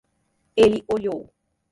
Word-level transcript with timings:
Ele 0.55 0.83
olhou. 0.91 1.29